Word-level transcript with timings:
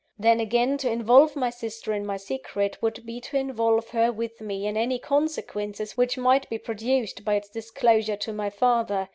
Then 0.17 0.39
again, 0.39 0.79
to 0.79 0.89
involve 0.89 1.35
my 1.35 1.51
sister 1.51 1.93
in 1.93 2.07
my 2.07 2.17
secret, 2.17 2.81
would 2.81 3.05
be 3.05 3.21
to 3.21 3.37
involve 3.37 3.89
her 3.89 4.11
with 4.11 4.41
me 4.41 4.65
in 4.65 4.75
any 4.75 4.97
consequences 4.97 5.95
which 5.95 6.17
might 6.17 6.49
be 6.49 6.57
produced 6.57 7.23
by 7.23 7.35
its 7.35 7.49
disclosure 7.49 8.17
to 8.17 8.33
my 8.33 8.49
father. 8.49 9.09